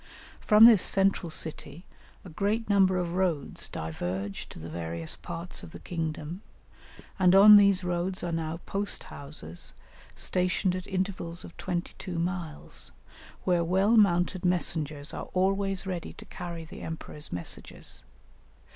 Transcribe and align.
From 0.39 0.65
this 0.65 0.81
central 0.81 1.29
city 1.29 1.85
a 2.25 2.29
great 2.29 2.67
number 2.67 2.97
of 2.97 3.13
roads 3.13 3.69
diverge 3.69 4.49
to 4.49 4.57
the 4.57 4.67
various 4.67 5.15
parts 5.15 5.61
of 5.61 5.73
the 5.73 5.79
kingdom, 5.79 6.41
and 7.19 7.35
on 7.35 7.55
these 7.55 7.83
roads 7.83 8.23
are 8.23 8.31
now 8.31 8.57
post 8.65 9.03
houses 9.13 9.75
stationed 10.15 10.75
at 10.75 10.87
intervals 10.87 11.43
of 11.45 11.55
twenty 11.55 11.93
two 11.99 12.17
miles, 12.17 12.91
where 13.43 13.63
well 13.63 13.95
mounted 13.95 14.43
messengers 14.43 15.13
are 15.13 15.29
always 15.35 15.85
ready 15.85 16.13
to 16.13 16.25
carry 16.25 16.65
the 16.65 16.81
emperor's 16.81 17.31
messages. 17.31 18.03